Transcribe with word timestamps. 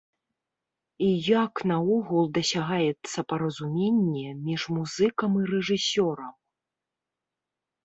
І 1.07 1.09
як 1.45 1.53
наогул 1.71 2.23
дасягаецца 2.37 3.19
паразуменне 3.35 4.27
між 4.49 4.61
музыкам 4.79 5.31
і 5.43 5.47
рэжысёрам? 5.53 6.35